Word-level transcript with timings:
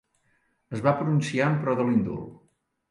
Es 0.77 0.81
va 0.87 0.95
pronunciar 1.03 1.51
en 1.53 1.61
pro 1.65 1.79
de 1.83 1.89
l'indult. 1.91 2.29